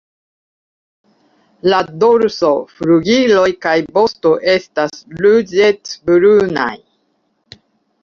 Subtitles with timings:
[1.73, 6.71] La dorso, flugiloj kaj vosto estas ruĝecbrunaj.